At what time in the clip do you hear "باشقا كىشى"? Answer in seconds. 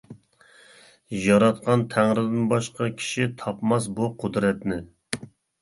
2.53-3.29